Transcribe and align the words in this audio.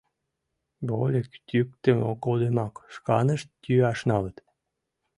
Вольык 0.87 1.29
йӱктымӧ 1.55 2.09
годымак 2.25 2.73
шканышт 2.93 3.49
йӱаш 3.69 3.99
налыт. 4.09 4.37